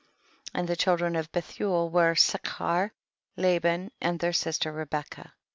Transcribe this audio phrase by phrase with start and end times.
[0.49, 0.51] 26.
[0.59, 2.89] And the children of Bethuel were Sechar,
[3.37, 5.33] Laban and their sister Rebecca.